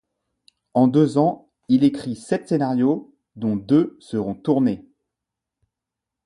En 0.73 0.87
deux 0.87 1.19
ans, 1.19 1.51
il 1.67 1.83
écrit 1.83 2.15
sept 2.15 2.47
scénarios 2.47 3.13
dont 3.35 3.55
deux 3.55 3.97
seront 3.99 4.33
tournés. 4.33 4.83